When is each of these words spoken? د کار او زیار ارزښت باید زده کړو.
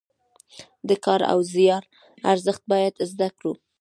د 0.87 0.89
کار 1.05 1.21
او 1.31 1.39
زیار 1.53 1.83
ارزښت 2.31 2.63
باید 2.71 2.93
زده 3.11 3.29
کړو. 3.37 3.53